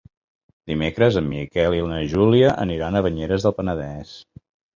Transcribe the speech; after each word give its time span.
Dimecres 0.69 1.19
en 1.21 1.27
Miquel 1.33 1.75
i 1.81 1.83
na 1.91 1.99
Júlia 2.15 2.49
aniran 2.65 2.99
a 3.01 3.05
Banyeres 3.09 3.47
del 3.49 3.55
Penedès. 3.61 4.17